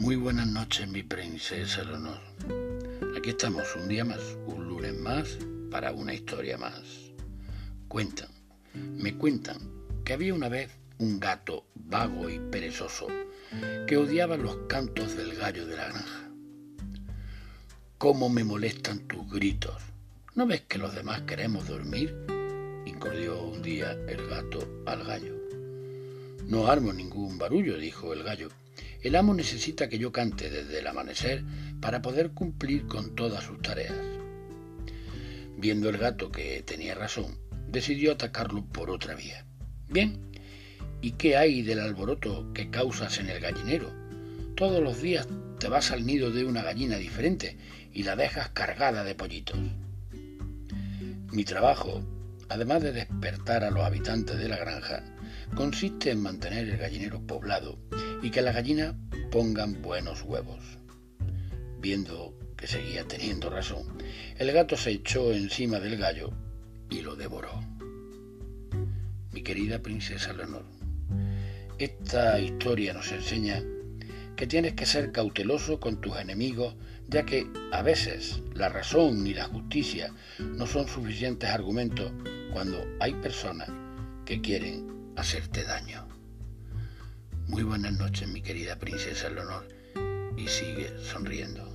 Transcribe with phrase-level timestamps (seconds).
[0.00, 2.20] noches, mi princesa Leonor.
[3.16, 5.38] Aquí estamos un día más, un lunes más,
[5.70, 7.12] para una historia más.
[7.86, 8.30] Cuentan,
[8.74, 9.58] me cuentan
[10.04, 13.08] que había una vez un gato vago y perezoso
[13.86, 16.30] que odiaba los cantos del gallo de la granja.
[17.98, 19.82] ¿Cómo me molestan tus gritos?
[20.34, 22.16] ¿No ves que los demás queremos dormir?
[22.86, 25.36] incordió un día el gato al gallo.
[26.46, 28.48] No armo ningún barullo, dijo el gallo.
[29.02, 31.42] El amo necesita que yo cante desde el amanecer
[31.80, 33.94] para poder cumplir con todas sus tareas.
[35.56, 39.46] Viendo el gato que tenía razón, decidió atacarlo por otra vía.
[39.88, 40.20] Bien,
[41.00, 43.90] ¿y qué hay del alboroto que causas en el gallinero?
[44.54, 45.26] Todos los días
[45.58, 47.56] te vas al nido de una gallina diferente
[47.94, 49.58] y la dejas cargada de pollitos.
[51.32, 52.02] Mi trabajo,
[52.50, 55.02] además de despertar a los habitantes de la granja,
[55.54, 57.78] consiste en mantener el gallinero poblado
[58.22, 58.94] y que las gallinas
[59.30, 60.78] pongan buenos huevos.
[61.80, 63.86] Viendo que seguía teniendo razón,
[64.38, 66.30] el gato se echó encima del gallo
[66.90, 67.62] y lo devoró.
[69.32, 70.64] Mi querida princesa Leonor,
[71.78, 73.62] esta historia nos enseña
[74.36, 76.74] que tienes que ser cauteloso con tus enemigos,
[77.08, 82.12] ya que a veces la razón y la justicia no son suficientes argumentos
[82.52, 83.68] cuando hay personas
[84.24, 86.19] que quieren hacerte daño.
[87.50, 89.66] Muy buenas noches, mi querida princesa Leonor,
[90.36, 91.68] y sigue sonriendo.